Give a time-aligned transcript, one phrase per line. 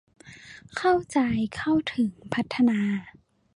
[0.77, 1.19] เข้าใจ
[1.55, 2.79] เข้าถึง พัฒนา